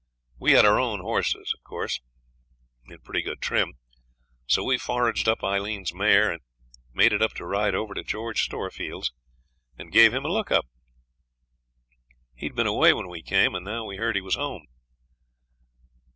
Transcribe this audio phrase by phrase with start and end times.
[0.39, 1.53] We had our own horses
[2.87, 3.75] in pretty good trim,
[4.47, 6.41] so we foraged up Aileen's mare, and
[6.91, 9.13] made it up to ride over to George Storefield's,
[9.77, 10.65] and gave him a look up.
[12.33, 14.65] He'd been away when we came, and now we heard he was home.